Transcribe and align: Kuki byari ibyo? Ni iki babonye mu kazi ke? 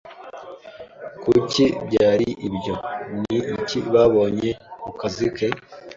Kuki 1.23 1.63
byari 1.87 2.27
ibyo? 2.47 2.75
Ni 3.21 3.37
iki 3.55 3.79
babonye 3.93 4.49
mu 4.85 4.91
kazi 4.99 5.25
ke? 5.35 5.47